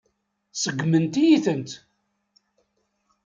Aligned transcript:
Seggment-iyi-tent. 0.61 1.69